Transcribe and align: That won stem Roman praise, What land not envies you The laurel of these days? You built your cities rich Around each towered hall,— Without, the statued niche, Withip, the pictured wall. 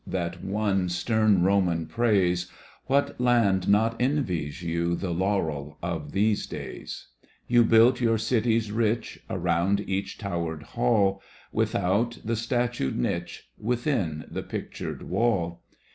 That 0.07 0.43
won 0.43 0.89
stem 0.89 1.43
Roman 1.43 1.85
praise, 1.85 2.47
What 2.87 3.21
land 3.21 3.67
not 3.69 4.01
envies 4.01 4.63
you 4.63 4.95
The 4.95 5.11
laurel 5.11 5.77
of 5.83 6.11
these 6.11 6.47
days? 6.47 7.09
You 7.47 7.63
built 7.63 8.01
your 8.01 8.17
cities 8.17 8.71
rich 8.71 9.19
Around 9.29 9.81
each 9.81 10.17
towered 10.17 10.63
hall,— 10.63 11.21
Without, 11.51 12.17
the 12.25 12.35
statued 12.35 12.97
niche, 12.97 13.51
Withip, 13.63 14.33
the 14.33 14.41
pictured 14.41 15.03
wall. 15.03 15.61